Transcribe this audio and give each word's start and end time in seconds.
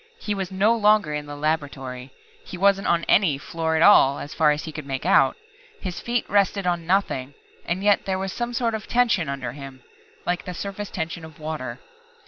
He 0.19 0.33
was 0.33 0.49
no 0.51 0.75
longer 0.75 1.13
in 1.13 1.27
the 1.27 1.35
laboratory. 1.35 2.09
He 2.43 2.57
wasn't 2.57 2.87
on 2.87 3.03
any, 3.03 3.37
floor 3.37 3.75
at 3.75 3.83
all, 3.83 4.17
as 4.17 4.33
far 4.33 4.49
as 4.49 4.63
he 4.63 4.71
could 4.71 4.87
make 4.87 5.05
out. 5.05 5.37
His 5.79 5.99
feet 5.99 6.27
rested 6.27 6.65
on 6.65 6.87
nothing 6.87 7.35
and 7.67 7.83
yet 7.83 8.05
there 8.05 8.17
was 8.17 8.33
some 8.33 8.53
sort 8.53 8.73
of 8.73 8.87
tension 8.87 9.29
under 9.29 9.51
him 9.51 9.83
like 10.25 10.45
the 10.45 10.55
surface 10.55 10.89
tension 10.89 11.23
of 11.23 11.37
water. 11.39 11.77